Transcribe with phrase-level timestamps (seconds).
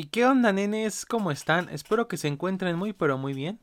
[0.00, 1.04] ¿Y qué onda, nenes?
[1.04, 1.68] ¿Cómo están?
[1.68, 3.60] Espero que se encuentren muy pero muy bien.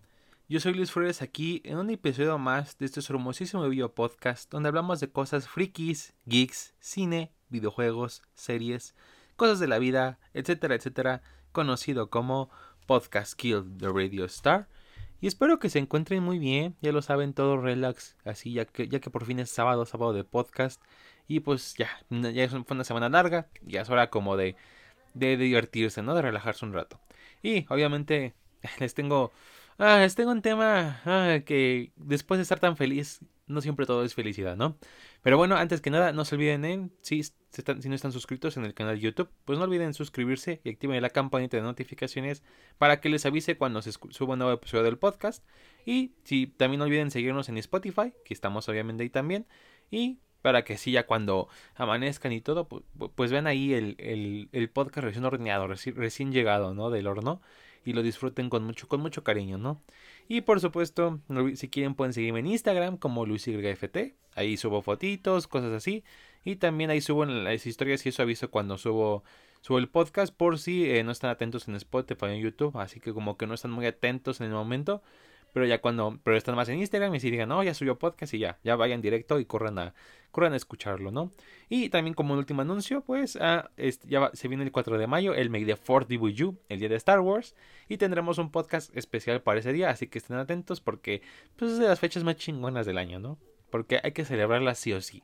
[0.47, 4.69] Yo soy Luis Flores aquí en un episodio más de este hermosísimo video podcast donde
[4.69, 8.93] hablamos de cosas frikis, geeks, cine, videojuegos, series,
[9.35, 12.51] cosas de la vida, etcétera, etcétera, conocido como
[12.85, 14.67] Podcast Kill the Radio Star.
[15.19, 18.87] Y espero que se encuentren muy bien, ya lo saben, todo relax, así ya que,
[18.87, 20.79] ya que por fin es sábado, sábado de podcast.
[21.27, 24.55] Y pues ya, ya fue una semana larga, ya es hora como de,
[25.19, 26.15] de, divertirse, ¿no?
[26.15, 26.99] De relajarse un rato.
[27.41, 28.35] Y obviamente
[28.79, 29.31] les tengo,
[29.77, 34.03] ah, les tengo un tema ah, que después de estar tan feliz, no siempre todo
[34.03, 34.77] es felicidad, ¿no?
[35.21, 37.33] Pero bueno, antes que nada, no se olviden en, si, si
[37.89, 41.09] no están suscritos en el canal de YouTube, pues no olviden suscribirse y activen la
[41.09, 42.43] campanita de notificaciones
[42.77, 45.43] para que les avise cuando se suba un nuevo episodio del podcast.
[45.85, 49.47] Y si también no olviden seguirnos en Spotify, que estamos obviamente ahí también.
[49.89, 52.83] Y para que sí, ya cuando amanezcan y todo, pues,
[53.15, 53.95] pues vean ahí el,
[54.51, 56.89] el, podcast recién horneado, recién, llegado, ¿no?
[56.89, 57.41] Del horno.
[57.85, 59.81] Y lo disfruten con mucho, con mucho cariño, ¿no?
[60.27, 61.21] Y por supuesto,
[61.55, 64.15] si quieren pueden seguirme en Instagram como LuisYFT.
[64.35, 66.03] Ahí subo fotitos, cosas así.
[66.43, 69.23] Y también ahí subo en las historias y eso aviso cuando subo,
[69.61, 72.77] subo el podcast por si eh, no están atentos en Spotify o en YouTube.
[72.77, 75.01] Así que como que no están muy atentos en el momento.
[75.57, 78.31] Pero ya cuando, pero están más en Instagram y si digan, no, ya subió podcast
[78.35, 79.95] y ya, ya vayan directo y corran a,
[80.29, 81.31] corran a escucharlo, ¿no?
[81.67, 83.71] Y también como un último anuncio, pues ah,
[84.03, 86.95] ya se viene el 4 de mayo, el May the 4 DVU, el día de
[86.97, 87.55] Star Wars,
[87.89, 91.23] y tendremos un podcast especial para ese día, así que estén atentos porque
[91.55, 93.39] pues es de las fechas más chingonas del año, ¿no?
[93.71, 95.23] Porque hay que celebrarlas sí o sí.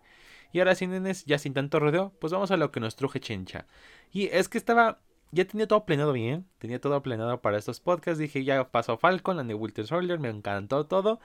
[0.52, 3.20] Y ahora sin nenes, ya sin tanto rodeo, pues vamos a lo que nos truje
[3.20, 3.68] Chencha.
[4.12, 5.00] Y es que estaba
[5.32, 8.20] ya tenía todo planeado bien, tenía todo planeado para estos podcasts.
[8.20, 11.20] Dije, ya pasó Falcon, la de Winter Soldier, me encantó todo.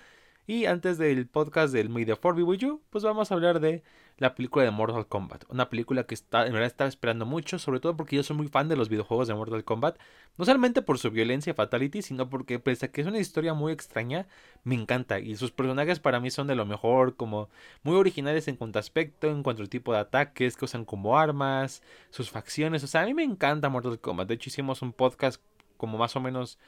[0.48, 3.82] Y antes del podcast del May the 4 With You, pues vamos a hablar de
[4.16, 5.44] la película de Mortal Kombat.
[5.50, 8.48] Una película que está, en verdad estaba esperando mucho, sobre todo porque yo soy muy
[8.48, 9.98] fan de los videojuegos de Mortal Kombat.
[10.38, 13.74] No solamente por su violencia fatality, sino porque pese a que es una historia muy
[13.74, 14.26] extraña,
[14.64, 15.18] me encanta.
[15.18, 17.50] Y sus personajes para mí son de lo mejor, como
[17.82, 21.18] muy originales en cuanto a aspecto, en cuanto al tipo de ataques que usan como
[21.18, 22.82] armas, sus facciones.
[22.84, 24.28] O sea, a mí me encanta Mortal Kombat.
[24.28, 25.42] De hecho, hicimos un podcast
[25.76, 26.58] como más o menos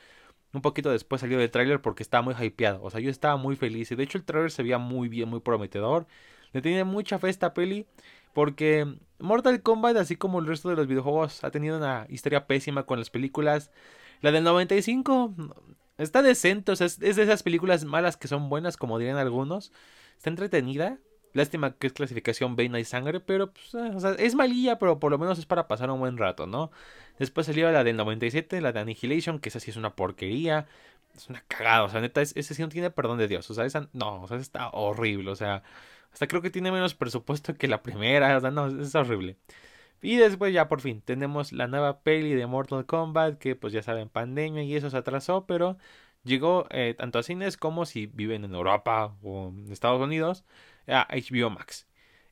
[0.53, 2.83] un poquito después salió el tráiler porque estaba muy hypeado.
[2.83, 3.91] O sea, yo estaba muy feliz.
[3.93, 6.07] Y de hecho el tráiler se veía muy bien, muy prometedor.
[6.53, 7.87] Le tenía mucha fe a esta peli.
[8.33, 8.87] Porque
[9.19, 12.99] Mortal Kombat, así como el resto de los videojuegos, ha tenido una historia pésima con
[12.99, 13.71] las películas.
[14.21, 15.35] La del 95
[15.99, 16.73] está decente.
[16.73, 19.73] O sea, es, de esas películas malas que son buenas, como dirían algunos.
[20.17, 20.99] Está entretenida.
[21.33, 24.99] Lástima que es clasificación B y sangre, pero pues, eh, o sea, es malilla, pero
[24.99, 26.71] por lo menos es para pasar un buen rato, ¿no?
[27.19, 30.67] Después salió la del 97, la de Annihilation, que esa sí es una porquería.
[31.15, 33.51] Es una cagada, o sea, neta, ese sí no tiene perdón de Dios.
[33.51, 35.63] O sea, esa, no, o sea, está horrible, o sea,
[36.13, 39.37] hasta creo que tiene menos presupuesto que la primera, o sea, no, es horrible.
[40.03, 43.83] Y después ya por fin tenemos la nueva peli de Mortal Kombat, que pues ya
[43.83, 45.77] saben, pandemia y eso se atrasó, pero
[46.25, 50.45] llegó eh, tanto a cines como si viven en Europa o en Estados Unidos
[50.87, 51.87] a HBO Max.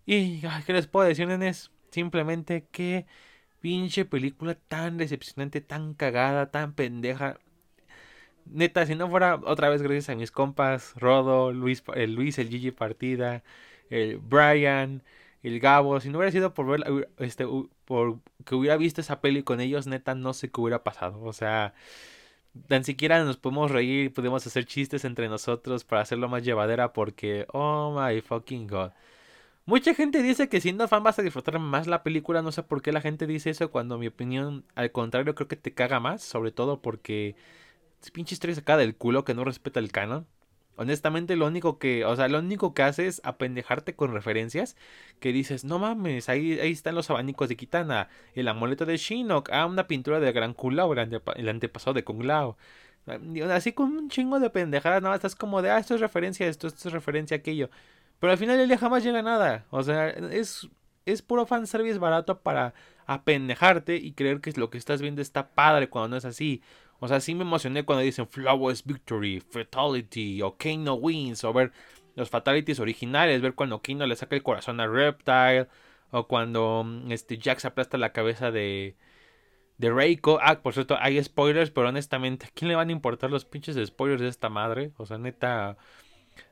[0.06, 1.70] Y, ¿qué les puedo decir, nenes?
[1.90, 3.06] Simplemente que
[3.60, 7.38] pinche película tan decepcionante, tan cagada, tan pendeja.
[8.46, 12.48] Neta, si no fuera otra vez gracias a mis compas, Rodo, Luis, el Luis, el
[12.48, 13.42] Gigi Partida,
[13.90, 15.02] el Brian,
[15.42, 17.46] el Gabo, si no hubiera sido por ver, este,
[17.84, 21.22] por que hubiera visto esa peli con ellos, neta, no sé qué hubiera pasado.
[21.22, 21.74] O sea,
[22.66, 27.46] tan siquiera nos podemos reír, podemos hacer chistes entre nosotros para hacerlo más llevadera porque,
[27.52, 28.90] oh my fucking god.
[29.66, 32.80] Mucha gente dice que siendo fan vas a disfrutar más la película, no sé por
[32.80, 36.22] qué la gente dice eso cuando mi opinión al contrario creo que te caga más,
[36.22, 37.36] sobre todo porque
[38.02, 40.26] es pinche historia sacada del culo que no respeta el canon.
[40.78, 44.76] Honestamente, lo único que, o sea, lo único que hace es apendejarte con referencias
[45.18, 49.50] que dices, no mames, ahí, ahí están los abanicos de Kitana, el amuleto de Shinnok,
[49.50, 52.56] ah, una pintura de Gran Kung Lao, el, antepasado de Kung Lao.
[53.50, 56.48] Así con un chingo de pendejadas, nada, estás como de, ah, esto es referencia a
[56.48, 57.70] esto, esto es referencia a aquello.
[58.20, 59.66] Pero al final el día jamás llega a nada.
[59.70, 60.68] O sea, es,
[61.06, 62.72] es puro fanservice barato para
[63.06, 66.62] apendejarte y creer que lo que estás viendo está padre cuando no es así.
[67.00, 71.72] O sea, sí me emocioné cuando dicen Flowers Victory, Fatality, o Kano Wins, o ver
[72.16, 75.68] los Fatalities originales, ver cuando Kano le saca el corazón a Reptile,
[76.10, 78.96] o cuando mm, este, se aplasta la cabeza de,
[79.78, 80.38] de Reiko.
[80.42, 83.76] Ah, por cierto, hay spoilers, pero honestamente, ¿a quién le van a importar los pinches
[83.86, 84.92] spoilers de esta madre?
[84.98, 85.76] O sea, neta.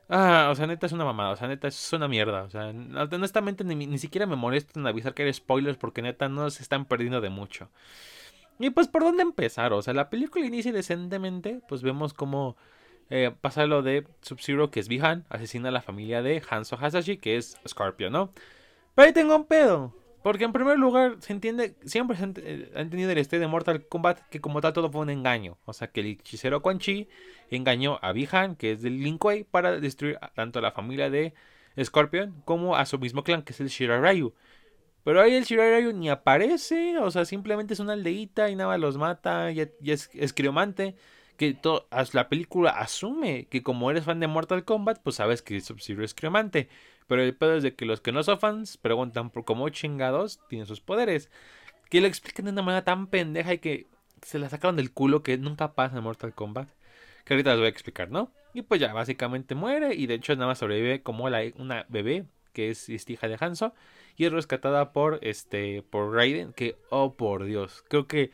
[0.09, 2.43] Ah, o sea, neta es una mamada, o sea, neta es una mierda.
[2.43, 6.29] O sea, honestamente ni, ni siquiera me molesto en avisar que hay spoilers porque neta
[6.29, 7.69] no se están perdiendo de mucho.
[8.59, 9.73] Y pues, ¿por dónde empezar?
[9.73, 12.57] O sea, la película inicia decentemente, pues vemos cómo
[13.09, 17.17] eh, pasa lo de Sub-Zero, que es Bihan, asesina a la familia de Hanzo Hasashi,
[17.17, 18.33] que es Scorpio, ¿no?
[18.95, 19.93] Pero ahí tengo un pedo.
[20.23, 23.87] Porque en primer lugar, se entiende, siempre se han, eh, tenido el este de Mortal
[23.87, 25.57] Kombat que como tal todo fue un engaño.
[25.65, 27.07] O sea, que el hechicero Quan Chi
[27.49, 31.33] engañó a Bihan, que es del Lin Kuei, para destruir tanto a la familia de
[31.81, 34.33] Scorpion como a su mismo clan, que es el Shirarayu.
[35.07, 38.97] Pero ahí el Shirarayu ni aparece, o sea, simplemente es una aldeíta y nada los
[38.97, 40.97] mata, y, es, es criomante.
[41.37, 41.57] Que
[42.11, 46.13] la película asume que como eres fan de Mortal Kombat, pues sabes que Sub-Zero es
[46.13, 46.67] criomante.
[47.07, 50.41] Pero el pedo es de que los que no son fans preguntan por cómo chingados
[50.49, 51.31] tienen sus poderes.
[51.89, 53.87] Que lo explican de una manera tan pendeja y que
[54.21, 56.67] se la sacaron del culo que nunca pasa en Mortal Kombat.
[57.23, 58.33] Que ahorita les voy a explicar, ¿no?
[58.53, 59.95] Y pues ya, básicamente muere.
[59.95, 62.25] Y de hecho nada más sobrevive como la, una bebé
[62.57, 63.73] que es, hija de Hanzo.
[64.15, 65.83] Y es rescatada por este.
[65.83, 66.53] por Raiden.
[66.53, 67.83] Que, oh por Dios.
[67.87, 68.31] Creo que.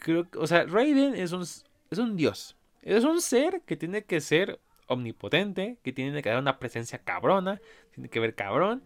[0.00, 1.42] Creo O sea, Raiden es un.
[1.42, 2.56] es un dios.
[2.80, 7.60] Es un ser que tiene que ser omnipotente, que tiene que dar una presencia cabrona,
[7.92, 8.82] tiene que ver cabrón.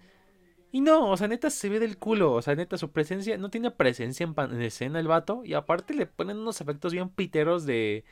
[0.72, 3.48] Y no, o sea, neta se ve del culo, o sea, neta su presencia, no
[3.48, 8.04] tiene presencia en, escena el vato, y aparte le ponen unos efectos bien piteros de...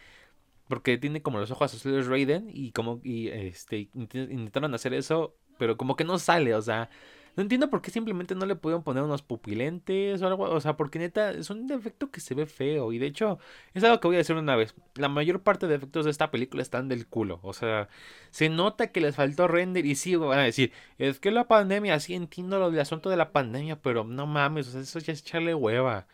[0.69, 5.77] Porque tiene como los ojos azules Raiden, y como, y este, intentaron hacer eso, pero
[5.77, 6.91] como que no sale, o sea,
[7.37, 10.43] no entiendo por qué simplemente no le pudieron poner unos pupilentes o algo.
[10.51, 12.93] O sea, porque neta es un defecto que se ve feo.
[12.93, 13.39] Y de hecho,
[13.75, 14.75] es algo que voy a decir una vez.
[14.97, 17.39] La mayor parte de efectos de esta película están del culo.
[17.45, 17.89] O sea,
[18.31, 19.87] se nota que les faltó render.
[19.87, 23.17] Y sí, van a decir, es que la pandemia, sí entiendo lo del asunto de
[23.17, 26.09] la pandemia, pero no mames, o sea, eso ya es echarle hueva.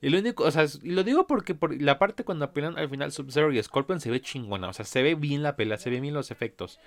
[0.00, 2.88] Y lo único, o sea, y lo digo porque por la parte cuando apelan al
[2.88, 4.68] final Sub-Zero y Scorpion se ve chingona.
[4.68, 6.80] O sea, se ve bien la pela, se ve bien los efectos.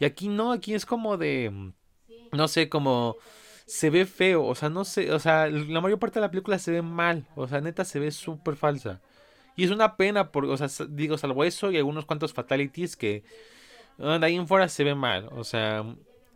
[0.00, 1.72] Y aquí no, aquí es como de
[2.34, 3.16] no sé, como
[3.66, 6.58] se ve feo, o sea, no sé, o sea, la mayor parte de la película
[6.58, 9.00] se ve mal, o sea, neta se ve súper falsa.
[9.56, 13.24] Y es una pena, porque, o sea, digo, salvo eso y algunos cuantos fatalities que
[13.98, 15.84] de ahí en fuera se ve mal, o sea,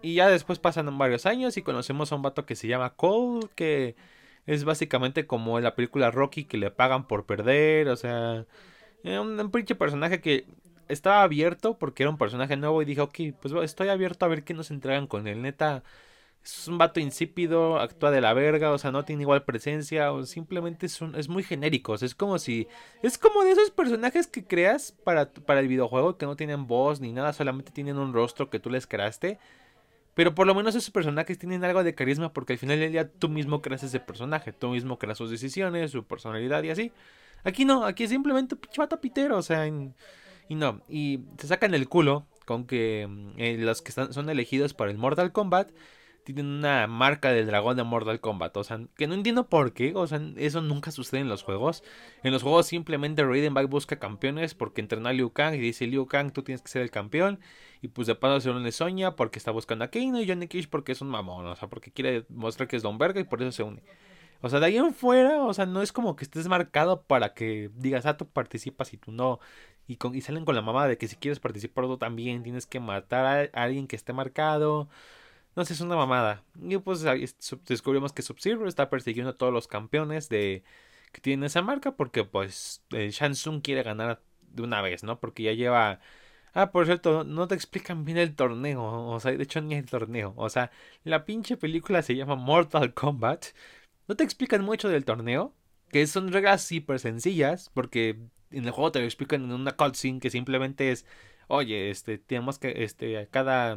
[0.01, 3.49] y ya después pasan varios años y conocemos a un vato que se llama Cole,
[3.55, 3.97] que
[4.47, 8.47] es básicamente como en la película Rocky que le pagan por perder, o sea,
[9.05, 10.47] un, un pinche personaje que
[10.89, 14.45] estaba abierto porque era un personaje nuevo y dije, ok, pues estoy abierto a ver
[14.45, 15.43] qué nos entregan con él.
[15.43, 15.83] Neta,
[16.45, 20.25] es un vato insípido, actúa de la verga, o sea, no tiene igual presencia, o
[20.25, 21.95] simplemente es, es muy genérico.
[21.95, 22.69] es como si.
[23.03, 27.01] Es como de esos personajes que creas para, para el videojuego que no tienen voz
[27.01, 29.39] ni nada, solamente tienen un rostro que tú les creaste.
[30.15, 33.09] Pero por lo menos esos personajes tienen algo de carisma porque al final del día
[33.09, 36.93] tú mismo creas ese personaje, tú mismo creas sus decisiones, su personalidad y así.
[37.45, 39.95] Aquí no, aquí es simplemente un pinche vato pitero, o sea, en
[40.49, 44.29] y no, y se sacan el culo con que mm, eh, los que están, son
[44.31, 45.71] elegidos para el Mortal Kombat
[46.35, 48.55] tienen una marca del dragón de Mortal Kombat.
[48.59, 49.95] O sea, que no entiendo por qué.
[49.95, 51.83] O sea, eso nunca sucede en los juegos.
[52.23, 55.87] En los juegos simplemente Raiden va busca campeones porque entrena a Liu Kang y dice
[55.87, 57.41] Liu Kang, tú tienes que ser el campeón.
[57.81, 60.69] Y pues de paso se une Sonya porque está buscando a Kano y Johnny Cage
[60.69, 61.47] porque es un mamón.
[61.47, 63.83] O sea, porque quiere mostrar que es Don Verga y por eso se une.
[64.41, 67.35] O sea, de ahí en fuera, o sea, no es como que estés marcado para
[67.35, 69.41] que digas, ah, tú participas y tú no.
[69.89, 72.81] Y, con, salen con la mamá de que si quieres participar tú también tienes que
[72.81, 74.89] matar a, alguien que esté marcado.
[75.57, 76.45] No sé, es una mamada.
[76.63, 77.05] Y pues
[77.67, 80.63] descubrimos que Sub-Zero está persiguiendo a todos los campeones de
[81.13, 85.19] que tienen esa marca porque pues el Shansung quiere ganar de una vez, ¿no?
[85.21, 86.01] Porque ya lleva...
[86.55, 88.83] Ah, por cierto, no te explican bien el torneo.
[89.09, 90.35] O sea, de hecho ni el torneo.
[90.37, 90.71] O sea,
[91.05, 93.47] la pinche película se llama Mortal Kombat
[94.09, 95.55] no te explican mucho del torneo,
[95.91, 98.19] que son reglas súper sencillas, porque
[98.51, 101.07] en el juego te lo explican en una cutscene que simplemente es,
[101.49, 103.73] oye, este, tenemos que, este, cada,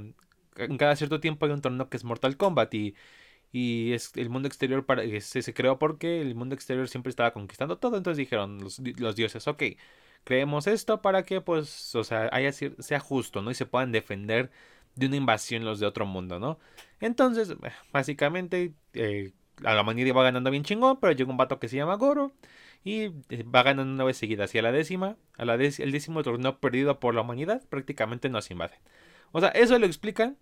[0.55, 2.95] en cada cierto tiempo hay un torneo que es Mortal Kombat y,
[3.51, 7.33] y es el mundo exterior para, se, se creó porque el mundo exterior siempre estaba
[7.33, 9.63] conquistando todo, entonces dijeron los, dioses, ok,
[10.23, 13.51] creemos esto para que, pues, o sea, haya, sea justo, ¿no?
[13.51, 14.51] Y se puedan defender
[14.95, 16.59] de una invasión los de otro mundo, ¿no?
[16.99, 17.55] Entonces,
[17.91, 19.31] básicamente, eh,
[19.63, 22.33] a la humanidad va ganando bien chingón, pero llega un vato que se llama Goro
[22.83, 24.45] y eh, va ganando una vez seguida.
[24.45, 28.79] Hacia la décima, a la el décimo torneo perdido por la humanidad, prácticamente nos invaden.
[29.31, 30.37] O sea, eso lo explican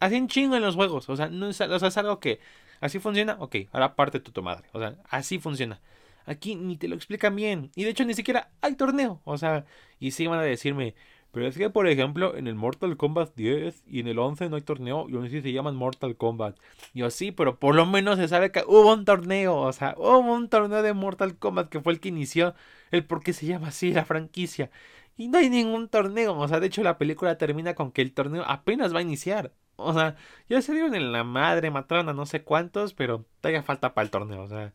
[0.00, 1.08] así en chingo en los juegos.
[1.08, 2.40] O sea, no es, o sea, es algo que
[2.80, 3.36] así funciona.
[3.40, 4.68] Ok, ahora parte tu, tu madre.
[4.72, 5.80] O sea, así funciona.
[6.26, 7.70] Aquí ni te lo explican bien.
[7.76, 9.20] Y de hecho ni siquiera hay torneo.
[9.24, 9.64] O sea,
[10.00, 10.94] y sí van a decirme,
[11.36, 14.56] pero es que, por ejemplo, en el Mortal Kombat 10 y en el 11 no
[14.56, 16.56] hay torneo y aún así se llaman Mortal Kombat.
[16.94, 19.54] Y así, pero por lo menos se sabe que hubo un torneo.
[19.54, 22.54] O sea, hubo un torneo de Mortal Kombat que fue el que inició
[22.90, 24.70] el por qué se llama así la franquicia.
[25.18, 26.38] Y no hay ningún torneo.
[26.38, 29.52] O sea, de hecho la película termina con que el torneo apenas va a iniciar.
[29.76, 30.16] O sea,
[30.48, 34.10] ya se dieron en la madre, mataron no sé cuántos, pero todavía falta para el
[34.10, 34.42] torneo.
[34.42, 34.72] O sea,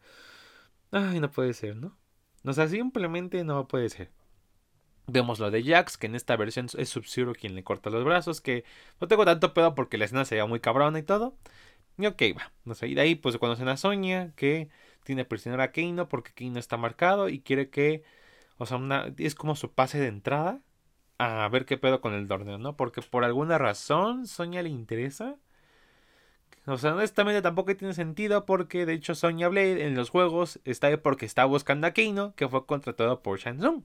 [0.91, 1.97] ay, no puede ser, ¿no?
[2.45, 4.11] O sea, simplemente no puede ser.
[5.07, 8.41] Vemos lo de Jax, que en esta versión es Sub-Zero quien le corta los brazos,
[8.41, 8.63] que
[8.99, 11.35] no tengo tanto pedo porque la escena se muy cabrona y todo.
[11.97, 12.51] Y ok, va.
[12.65, 14.69] No sé, y de ahí pues conocen a Sonia, que
[15.03, 18.03] tiene prisionero a Keino porque Keino está marcado y quiere que,
[18.57, 18.79] o sea,
[19.17, 20.61] es como su pase de entrada
[21.17, 22.75] a ver qué pedo con el torneo, ¿no?
[22.75, 25.37] Porque por alguna razón Sonia le interesa.
[26.65, 30.87] O sea, honestamente tampoco tiene sentido porque de hecho Sonya Blade en los juegos está
[30.87, 33.83] ahí porque está buscando a Keino, que fue contratado por Shansung.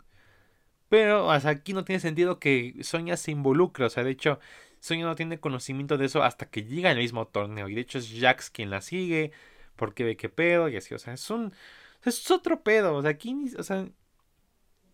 [0.88, 3.84] Pero hasta aquí no tiene sentido que Sonya se involucre.
[3.84, 4.38] O sea, de hecho,
[4.80, 7.68] Sonya no tiene conocimiento de eso hasta que llega al mismo torneo.
[7.68, 9.32] Y de hecho es Jax quien la sigue.
[9.76, 10.94] Porque ve qué pedo y así.
[10.94, 11.52] O sea, es un.
[12.04, 12.94] Es otro pedo.
[12.96, 13.34] O sea, aquí.
[13.58, 13.86] O sea.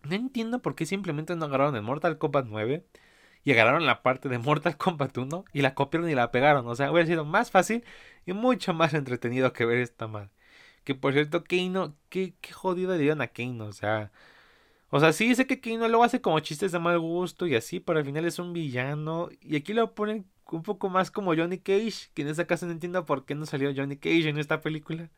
[0.03, 2.85] No entiendo por qué simplemente no agarraron el Mortal Kombat 9
[3.45, 6.67] y agarraron la parte de Mortal Kombat 1 y la copiaron y la pegaron.
[6.67, 7.83] O sea, hubiera sido más fácil
[8.25, 10.29] y mucho más entretenido que ver esta madre.
[10.83, 13.65] Que por cierto, Keino, qué, qué jodido le dieron a Keino.
[13.65, 14.11] O sea,
[14.95, 17.79] o sea, sí sé que Keino luego hace como chistes de mal gusto y así,
[17.79, 19.29] pero al final es un villano.
[19.41, 22.73] Y aquí lo ponen un poco más como Johnny Cage, que en esa casa no
[22.73, 25.09] entiendo por qué no salió Johnny Cage en esta película.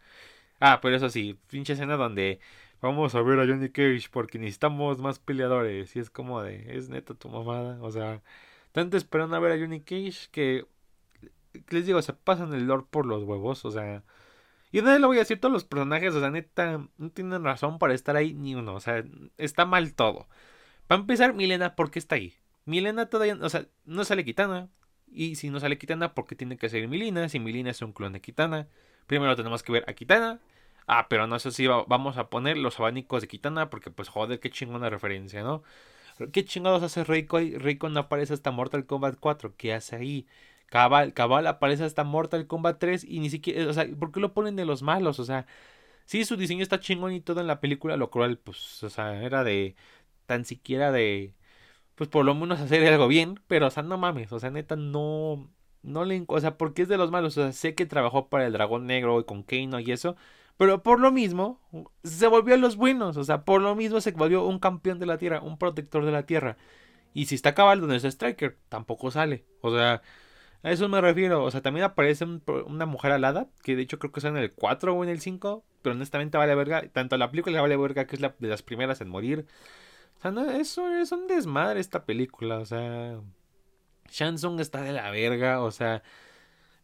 [0.62, 2.40] Ah, pero eso sí, pinche escena donde
[2.82, 5.94] vamos a ver a Johnny Cage porque necesitamos más peleadores.
[5.98, 7.78] Y es como de, es neta tu mamada.
[7.82, 8.24] O sea,
[8.72, 10.66] tanto esperando a ver a Johnny Cage que,
[11.70, 13.66] les digo, se pasan el lore por los huevos.
[13.66, 14.04] O sea,
[14.76, 17.80] y de lo voy a decir, todos los personajes, o sea, neta, no tienen razón
[17.80, 18.76] para estar ahí ni uno.
[18.76, 19.06] O sea,
[19.38, 20.28] está mal todo.
[20.88, 22.34] Para empezar, Milena, ¿por qué está ahí?
[22.66, 24.68] Milena todavía, o sea, no sale Kitana.
[25.08, 27.30] Y si no sale Kitana, ¿por qué tiene que ser Milena?
[27.30, 28.68] Si Milena es un clon de Kitana.
[29.08, 30.42] Primero tenemos que ver a Kitana.
[30.88, 33.70] Ah, pero no sé si vamos a poner los abanicos de Kitana.
[33.70, 35.64] Porque, pues, joder, qué chingona referencia, ¿no?
[36.34, 37.58] ¿Qué chingados hace Reiko ahí?
[37.58, 39.56] Reiko no aparece hasta Mortal Kombat 4.
[39.56, 40.28] ¿Qué hace ahí?
[40.76, 44.34] Cabal, Cabal aparece hasta Mortal Kombat 3 y ni siquiera, o sea, ¿por qué lo
[44.34, 45.20] ponen de los malos?
[45.22, 45.48] O sea,
[46.06, 49.24] sí, su diseño está chingón y todo en la película, lo cual, pues, o sea,
[49.24, 49.78] era de,
[50.26, 51.34] tan siquiera de,
[51.96, 54.76] pues por lo menos hacer algo bien, pero, o sea, no mames, o sea, neta,
[54.76, 55.50] no,
[55.84, 58.46] no le, o sea, porque es de los malos, o sea, sé que trabajó para
[58.46, 60.18] el Dragón Negro y con Keino y eso,
[60.58, 61.62] pero por lo mismo,
[62.04, 65.06] se volvió a los buenos, o sea, por lo mismo se volvió un campeón de
[65.06, 66.58] la Tierra, un protector de la Tierra.
[67.14, 70.02] Y si está Cabal donde es Striker, tampoco sale, o sea...
[70.66, 71.44] A eso me refiero.
[71.44, 72.26] O sea, también aparece
[72.66, 75.22] una mujer alada, que de hecho creo que está en el 4 o en el
[75.22, 76.82] 5, pero honestamente vale verga.
[76.92, 79.46] Tanto la película vale verga, que es la de las primeras en morir.
[80.18, 82.58] O sea, no, eso es un desmadre esta película.
[82.58, 83.20] O sea,
[84.10, 85.62] Shansung está de la verga.
[85.62, 86.02] O sea,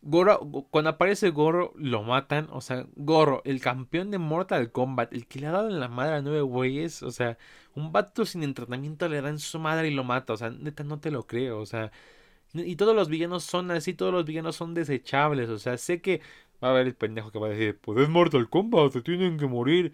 [0.03, 2.50] Goro, cuando aparece Goro, lo matan.
[2.51, 5.88] O sea, Goro, el campeón de Mortal Kombat, el que le ha dado en la
[5.88, 7.01] madre a nueve güeyes.
[7.01, 7.39] O sea,
[7.73, 10.33] un vato sin entrenamiento le da en su madre y lo mata.
[10.33, 11.59] O sea, neta, no te lo creo.
[11.59, 11.91] O sea,
[12.53, 15.50] y todos los villanos son así, todos los villanos son desechables.
[15.50, 16.22] O sea, sé que
[16.63, 19.38] va a haber el pendejo que va a decir, pues es Mortal Kombat, se tienen
[19.38, 19.93] que morir.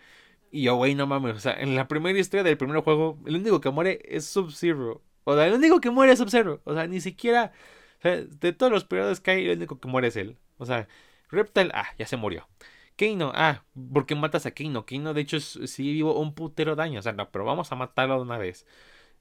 [0.52, 1.36] Y yo, güey, no mames.
[1.36, 5.02] O sea, en la primera historia del primer juego, el único que muere es Sub-Zero.
[5.24, 6.62] O sea, el único que muere es Sub-Zero.
[6.64, 7.52] O sea, ni siquiera.
[8.00, 10.38] O sea, de todos los periodos que hay, el único que muere es él.
[10.58, 10.88] O sea,
[11.30, 12.48] Reptile, ah, ya se murió.
[12.96, 14.86] Keino, ah, ¿por qué matas a Keino?
[14.86, 17.00] Keino, de hecho, sí vivo un putero daño.
[17.00, 18.66] O sea, no, pero vamos a matarlo de una vez.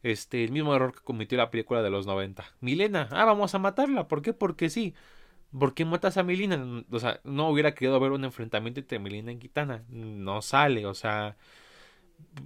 [0.07, 2.45] Este, el mismo error que cometió la película de los 90.
[2.61, 4.07] Milena, ah, vamos a matarla.
[4.07, 4.33] ¿Por qué?
[4.33, 4.95] Porque sí.
[5.59, 6.85] ¿Por qué matas a Milena?
[6.91, 9.85] O sea, no hubiera querido ver un enfrentamiento entre Milena y Kitana.
[9.89, 11.37] No sale, o sea.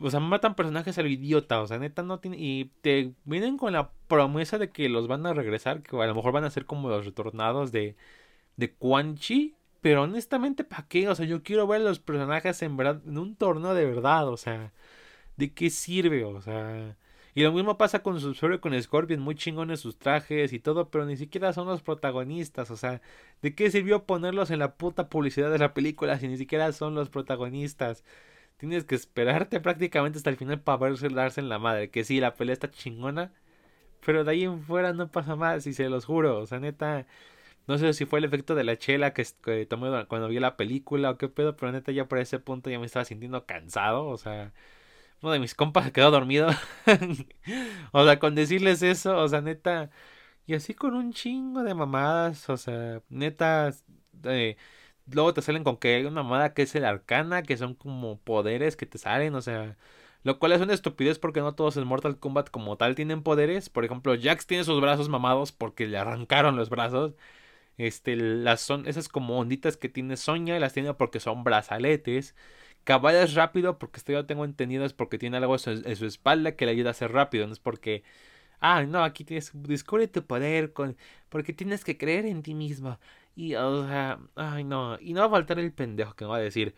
[0.00, 1.60] O sea, matan personajes a lo idiota.
[1.60, 2.38] O sea, neta no tiene.
[2.40, 5.82] Y te vienen con la promesa de que los van a regresar.
[5.82, 7.96] Que a lo mejor van a ser como los retornados de.
[8.56, 9.56] de Quan Chi.
[9.82, 11.08] Pero honestamente, ¿para qué?
[11.10, 12.80] O sea, yo quiero ver a los personajes en.
[12.80, 14.28] En un torneo de verdad.
[14.28, 14.72] O sea.
[15.36, 16.24] ¿De qué sirve?
[16.24, 16.96] O sea.
[17.40, 20.90] Y lo mismo pasa con su y con Scorpion, muy chingones sus trajes y todo,
[20.90, 22.70] pero ni siquiera son los protagonistas.
[22.70, 23.00] O sea,
[23.40, 26.94] ¿de qué sirvió ponerlos en la puta publicidad de la película si ni siquiera son
[26.94, 28.04] los protagonistas?
[28.58, 31.90] Tienes que esperarte prácticamente hasta el final para verse darse en la madre.
[31.90, 33.32] Que sí, la pelea está chingona,
[34.04, 36.40] pero de ahí en fuera no pasa más, y se los juro.
[36.40, 37.06] O sea, neta,
[37.68, 39.24] no sé si fue el efecto de la chela que,
[39.66, 42.78] tomé cuando vi la película o qué pedo, pero neta ya por ese punto ya
[42.80, 44.06] me estaba sintiendo cansado.
[44.08, 44.52] O sea
[45.22, 46.48] uno de mis compas quedó dormido.
[47.92, 49.90] o sea, con decirles eso, o sea, neta.
[50.46, 53.72] Y así con un chingo de mamadas, o sea, neta.
[55.06, 58.18] Luego te salen con que hay una mamada que es el arcana, que son como
[58.20, 59.76] poderes que te salen, o sea.
[60.22, 63.70] Lo cual es una estupidez porque no todos en Mortal Kombat como tal tienen poderes.
[63.70, 67.14] Por ejemplo, Jax tiene sus brazos mamados porque le arrancaron los brazos.
[67.78, 72.36] Este, las son esas como onditas que tiene Sonya, las tiene porque son brazaletes.
[72.84, 76.56] Cabal es rápido porque esto yo tengo entendido es porque tiene algo en su, espalda
[76.56, 78.02] que le ayuda a ser rápido, no es porque
[78.60, 80.96] ah, no, aquí tienes, descubre tu poder, con,
[81.28, 82.98] porque tienes que creer en ti mismo.
[83.36, 86.36] Y, o sea, ay, no, y no va a faltar el pendejo que me va
[86.36, 86.74] a decir,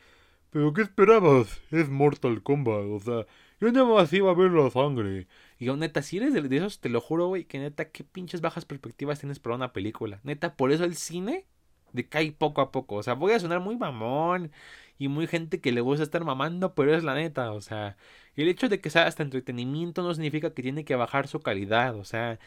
[0.50, 1.60] pero ¿qué esperabas?
[1.70, 3.26] Es Mortal Kombat, o sea,
[3.60, 5.26] yo nada más iba a ver la sangre.
[5.58, 8.04] Y yo, neta, si eres de, de esos, te lo juro, güey, que neta, qué
[8.04, 10.20] pinches bajas perspectivas tienes para una película.
[10.24, 11.46] Neta, por eso el cine
[11.92, 12.96] decae poco a poco.
[12.96, 14.50] O sea, voy a sonar muy mamón
[14.98, 17.96] y muy gente que le gusta estar mamando, pero es la neta, o sea,
[18.36, 21.96] el hecho de que sea hasta entretenimiento no significa que tiene que bajar su calidad,
[21.96, 22.38] o sea,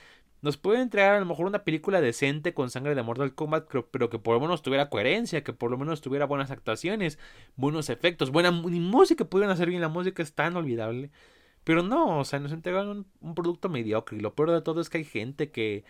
[0.41, 4.09] nos puede entregar a lo mejor una película decente con sangre de Mortal Kombat, pero,
[4.09, 7.19] que por lo menos tuviera coherencia, que por lo menos tuviera buenas actuaciones,
[7.55, 11.09] buenos efectos, buena música, pudieran hacer bien, la música es tan olvidable.
[11.63, 14.17] Pero no, o sea, nos entregan un producto mediocre.
[14.17, 15.83] Y lo peor de todo es que hay gente que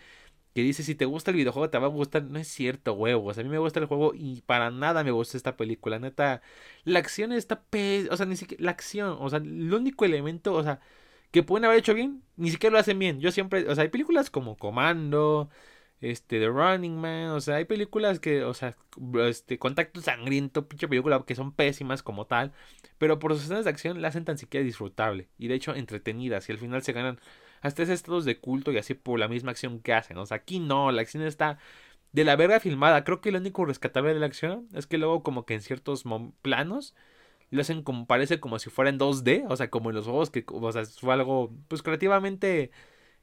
[0.56, 2.22] que dice si te gusta el videojuego te va a gustar.
[2.24, 3.36] No es cierto, huevos.
[3.36, 5.98] A mí me gusta el juego y para nada me gusta esta película.
[5.98, 6.40] Neta,
[6.84, 8.08] la acción está pe...
[8.10, 8.64] O sea, ni siquiera...
[8.64, 10.80] La acción, o sea, el único elemento, o sea,
[11.30, 13.20] que pueden haber hecho bien, ni siquiera lo hacen bien.
[13.20, 13.68] Yo siempre...
[13.68, 15.50] O sea, hay películas como Comando,
[16.00, 18.76] este, The Running Man, o sea, hay películas que, o sea,
[19.28, 22.52] este, Contacto Sangriento, pinche película, que son pésimas como tal,
[22.96, 26.48] pero por sus escenas de acción la hacen tan siquiera disfrutable y de hecho entretenidas
[26.48, 27.20] y al final se ganan
[27.60, 30.18] hasta ese estados de culto y así por la misma acción que hacen.
[30.18, 31.58] O sea, aquí no, la acción está
[32.12, 33.04] de la verga filmada.
[33.04, 36.04] Creo que lo único rescatable de la acción es que luego como que en ciertos
[36.42, 36.94] planos
[37.50, 40.30] lo hacen como parece como si fuera en 2D, o sea, como en los juegos
[40.30, 42.70] que o sea, fue algo pues creativamente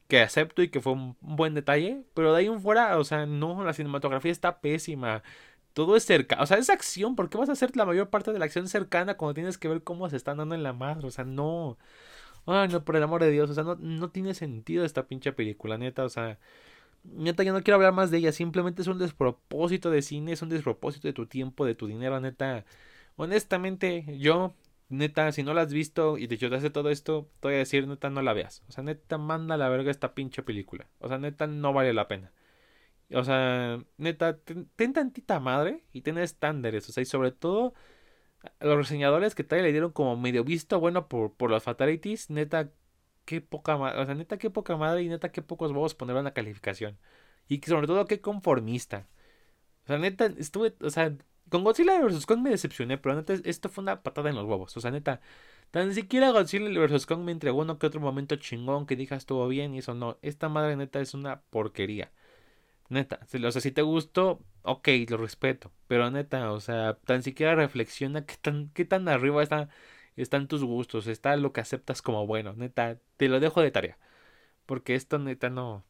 [0.08, 3.26] que acepto y que fue un, buen detalle, pero de ahí en fuera, o sea,
[3.26, 5.24] no, la cinematografía está pésima.
[5.74, 8.32] Todo es cerca, o sea, es acción, ¿por qué vas a hacer la mayor parte
[8.32, 11.08] de la acción cercana cuando tienes que ver cómo se están dando en la madre?
[11.08, 11.78] O sea, no.
[12.46, 15.32] Ay, no, por el amor de Dios, o sea, no, no tiene sentido esta pinche
[15.32, 16.40] película, neta, o sea,
[17.04, 20.42] neta, yo no quiero hablar más de ella, simplemente es un despropósito de cine, es
[20.42, 22.66] un despropósito de tu tiempo, de tu dinero, neta.
[23.16, 24.54] Honestamente, yo,
[24.90, 27.88] neta, si no la has visto y te hace todo esto, te voy a decir,
[27.88, 28.64] neta, no la veas.
[28.70, 30.88] O sea, neta, manda a la verga esta pinche película.
[31.00, 32.32] O sea, neta, no vale la pena.
[33.14, 36.90] O sea, neta, ten, ten tantita madre y ten estándares.
[36.90, 37.74] O sea, y sobre todo
[38.60, 42.72] los reseñadores que todavía le dieron como medio visto bueno por, por las fatalities, neta,
[43.26, 46.16] qué poca madre, o sea, neta, qué poca madre y neta, qué pocos huevos poner
[46.24, 46.98] la calificación.
[47.48, 49.08] Y sobre todo, qué conformista.
[49.86, 51.16] O sea, neta, estuve, o sea,
[51.50, 52.26] con Godzilla vs.
[52.26, 54.76] Kong me decepcioné, pero neta, esto fue una patada en los huevos.
[54.78, 55.22] O sea, neta,
[55.72, 57.06] tan siquiera Godzilla vs.
[57.06, 60.18] Kong me entregó uno que otro momento chingón que dije estuvo bien y eso no.
[60.22, 62.12] Esta madre neta es una porquería.
[62.90, 65.72] Neta, o sea, si te gustó, ok, lo respeto.
[65.88, 69.70] Pero neta, o sea, tan siquiera reflexiona qué tan, qué tan arriba está,
[70.16, 72.54] están tus gustos, está lo que aceptas como bueno.
[72.54, 73.98] Neta, te lo dejo de tarea.
[74.66, 75.86] Porque esto neta no.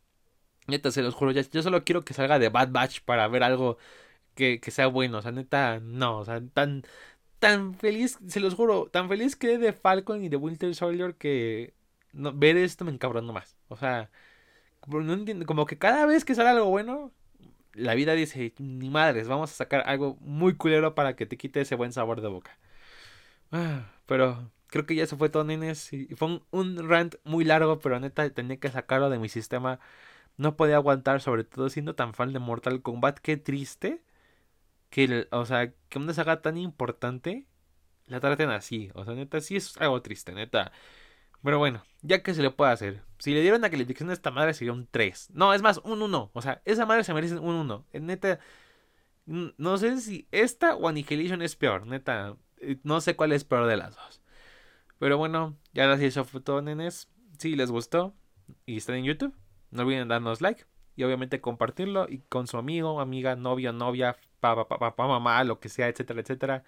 [0.67, 3.77] Neta, se los juro, yo solo quiero que salga de Bad Batch para ver algo
[4.35, 5.19] que, que sea bueno.
[5.19, 6.83] O sea, neta, no, o sea, tan,
[7.39, 11.73] tan feliz, se los juro, tan feliz que de Falcon y de Winter Soldier que
[12.13, 13.57] no, ver esto me encabronó más.
[13.69, 14.09] O sea,
[14.87, 17.11] no entiendo, como que cada vez que sale algo bueno,
[17.73, 21.61] la vida dice, ni madres, vamos a sacar algo muy culero para que te quite
[21.61, 22.57] ese buen sabor de boca.
[23.51, 25.93] Ah, pero creo que ya se fue todo, nenes.
[25.93, 29.79] Y fue un, rant muy largo, pero neta tenía que sacarlo de mi sistema.
[30.37, 33.19] No podía aguantar, sobre todo siendo tan fan de Mortal Kombat.
[33.19, 34.03] Qué triste
[34.89, 37.47] que, o sea, que una saga tan importante
[38.07, 38.91] la traten así.
[38.95, 40.71] O sea, neta, sí es algo triste, neta.
[41.43, 43.01] Pero bueno, ya que se le puede hacer.
[43.19, 45.31] Si le dieron la calificación a esta madre sería un 3.
[45.33, 46.31] No, es más, un 1.
[46.33, 47.85] O sea, esa madre se merece un 1.
[47.93, 48.39] Neta,
[49.25, 51.85] no sé si esta o Annihilation es peor.
[51.85, 54.21] Neta, eh, no sé cuál es peor de las dos.
[54.99, 57.09] Pero bueno, ya ahora sí eso fue todo, nenes.
[57.37, 58.13] Si les gustó
[58.65, 59.35] y están en YouTube,
[59.71, 60.65] no olviden darnos like.
[60.95, 65.67] Y obviamente compartirlo y con su amigo, amiga, novio, novia, papá, papá, mamá, lo que
[65.67, 66.63] sea, etcétera, etcétera.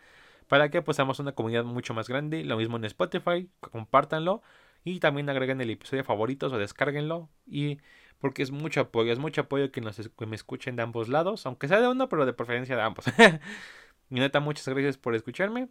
[0.48, 2.44] Para que pues seamos una comunidad mucho más grande.
[2.44, 4.42] Lo mismo en Spotify, compártanlo.
[4.84, 7.30] Y también agreguen el episodio favoritos o descárguenlo.
[7.48, 7.80] Y
[8.20, 11.46] porque es mucho apoyo, es mucho apoyo que, nos, me escuchen de ambos lados.
[11.46, 13.06] Aunque sea de uno, pero de preferencia de ambos.
[14.10, 15.70] y neta, muchas gracias por escucharme.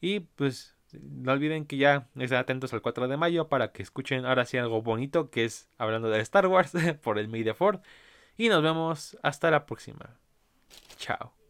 [0.00, 4.24] Y pues no olviden que ya estén atentos al 4 de mayo para que escuchen
[4.26, 6.72] ahora sí algo bonito que es hablando de Star Wars
[7.02, 7.54] por el May the
[8.36, 10.18] Y nos vemos hasta la próxima.
[10.98, 11.43] Chao.